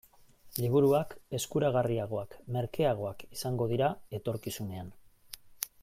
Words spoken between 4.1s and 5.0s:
etorkizunean.